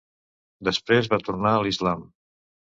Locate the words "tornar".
1.29-1.53